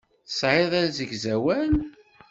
[0.27, 1.73] Tesɛiḍ asegzawal?